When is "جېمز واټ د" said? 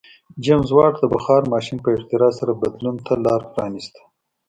0.43-1.03